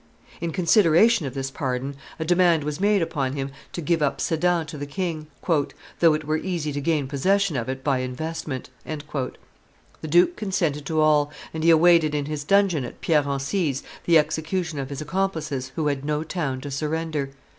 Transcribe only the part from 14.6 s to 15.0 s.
of